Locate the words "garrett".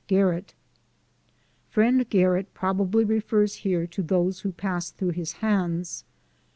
0.07-0.55, 2.09-2.51